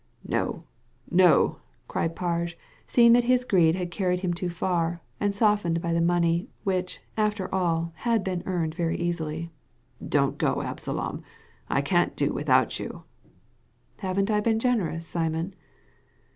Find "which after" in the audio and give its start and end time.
6.63-7.53